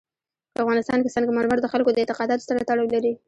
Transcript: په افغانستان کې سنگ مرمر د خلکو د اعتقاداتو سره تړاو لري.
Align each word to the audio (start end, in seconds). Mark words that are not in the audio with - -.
په 0.53 0.59
افغانستان 0.63 0.99
کې 1.03 1.13
سنگ 1.15 1.27
مرمر 1.37 1.57
د 1.61 1.67
خلکو 1.73 1.89
د 1.93 1.97
اعتقاداتو 2.01 2.47
سره 2.49 2.65
تړاو 2.69 2.91
لري. 2.95 3.13